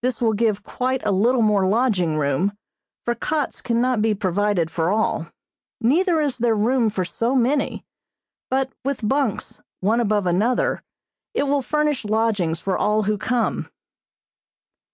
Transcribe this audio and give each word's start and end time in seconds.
This 0.00 0.22
will 0.22 0.32
give 0.32 0.62
quite 0.62 1.04
a 1.04 1.12
little 1.12 1.42
more 1.42 1.68
lodging 1.68 2.16
room, 2.16 2.52
for 3.04 3.14
cots 3.14 3.60
cannot 3.60 4.00
be 4.00 4.14
provided 4.14 4.70
for 4.70 4.88
all, 4.88 5.28
neither 5.78 6.22
is 6.22 6.38
there 6.38 6.54
room 6.54 6.88
for 6.88 7.04
so 7.04 7.34
many, 7.34 7.84
but 8.48 8.72
with 8.82 9.06
bunks, 9.06 9.60
one 9.80 10.00
above 10.00 10.26
another, 10.26 10.82
it 11.34 11.42
will 11.42 11.60
furnish 11.60 12.06
lodgings 12.06 12.60
for 12.60 12.78
all 12.78 13.02
who 13.02 13.18
come. 13.18 13.68